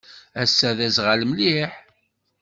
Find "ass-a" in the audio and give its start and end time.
0.41-0.69